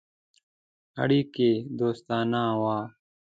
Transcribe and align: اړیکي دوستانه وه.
اړیکي 1.01 1.51
دوستانه 1.79 2.43
وه. 2.61 2.77